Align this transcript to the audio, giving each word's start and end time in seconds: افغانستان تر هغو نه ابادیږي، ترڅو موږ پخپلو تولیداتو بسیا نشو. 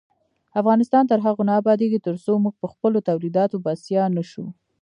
افغانستان 0.61 1.03
تر 1.11 1.19
هغو 1.25 1.41
نه 1.49 1.53
ابادیږي، 1.61 1.99
ترڅو 2.07 2.31
موږ 2.43 2.53
پخپلو 2.63 3.05
تولیداتو 3.09 3.55
بسیا 3.65 4.03
نشو. 4.15 4.45